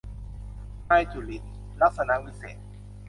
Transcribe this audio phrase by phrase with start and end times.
[0.89, 2.67] นายจุรินทร์ ลักษณวิศิษฏ์